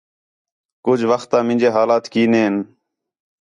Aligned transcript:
کُج 0.85 0.99
وخت 1.11 1.31
آ 1.37 1.39
مینجے 1.47 1.69
حالات 1.75 2.05
کینے 2.13 2.41
ہَن 2.45 2.55